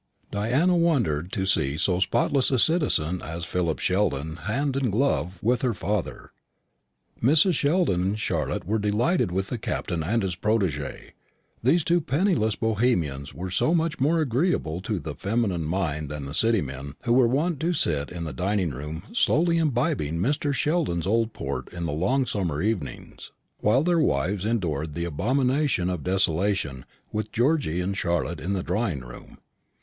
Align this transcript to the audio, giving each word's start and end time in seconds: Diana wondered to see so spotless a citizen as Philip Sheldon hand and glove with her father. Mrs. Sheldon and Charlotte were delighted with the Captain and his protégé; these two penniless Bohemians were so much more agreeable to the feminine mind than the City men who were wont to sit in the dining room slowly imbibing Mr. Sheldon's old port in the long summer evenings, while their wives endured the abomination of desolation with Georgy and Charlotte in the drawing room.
Diana 0.31 0.75
wondered 0.75 1.31
to 1.33 1.45
see 1.45 1.77
so 1.77 1.99
spotless 1.99 2.49
a 2.49 2.57
citizen 2.57 3.21
as 3.21 3.45
Philip 3.45 3.77
Sheldon 3.77 4.37
hand 4.37 4.75
and 4.75 4.91
glove 4.91 5.37
with 5.43 5.61
her 5.61 5.75
father. 5.75 6.31
Mrs. 7.21 7.53
Sheldon 7.53 8.01
and 8.01 8.19
Charlotte 8.19 8.65
were 8.65 8.79
delighted 8.79 9.31
with 9.31 9.49
the 9.49 9.59
Captain 9.59 10.01
and 10.01 10.23
his 10.23 10.35
protégé; 10.35 11.11
these 11.61 11.83
two 11.83 12.01
penniless 12.01 12.55
Bohemians 12.55 13.31
were 13.35 13.51
so 13.51 13.75
much 13.75 13.99
more 13.99 14.19
agreeable 14.21 14.81
to 14.81 14.97
the 14.97 15.13
feminine 15.13 15.65
mind 15.65 16.09
than 16.09 16.25
the 16.25 16.33
City 16.33 16.61
men 16.61 16.93
who 17.03 17.13
were 17.13 17.27
wont 17.27 17.59
to 17.59 17.71
sit 17.71 18.09
in 18.09 18.23
the 18.23 18.33
dining 18.33 18.71
room 18.71 19.03
slowly 19.13 19.59
imbibing 19.59 20.15
Mr. 20.17 20.51
Sheldon's 20.51 21.05
old 21.05 21.31
port 21.31 21.71
in 21.71 21.85
the 21.85 21.91
long 21.93 22.25
summer 22.25 22.59
evenings, 22.59 23.31
while 23.59 23.83
their 23.83 23.99
wives 23.99 24.47
endured 24.47 24.95
the 24.95 25.05
abomination 25.05 25.91
of 25.91 26.03
desolation 26.03 26.85
with 27.11 27.31
Georgy 27.31 27.81
and 27.81 27.95
Charlotte 27.95 28.39
in 28.39 28.53
the 28.53 28.63
drawing 28.63 29.01
room. 29.01 29.37